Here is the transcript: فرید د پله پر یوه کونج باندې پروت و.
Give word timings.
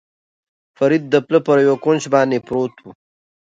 فرید 0.77 1.03
د 1.13 1.15
پله 1.25 1.39
پر 1.45 1.57
یوه 1.65 1.77
کونج 1.83 2.01
باندې 2.13 2.43
پروت 2.47 2.75
و. 2.81 2.85